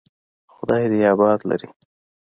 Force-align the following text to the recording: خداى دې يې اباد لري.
خداى 0.53 0.85
دې 0.91 0.97
يې 1.01 1.07
اباد 1.13 1.39
لري. 1.49 1.67